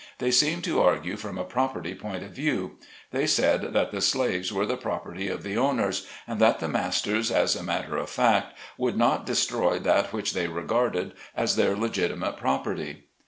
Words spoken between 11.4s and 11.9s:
their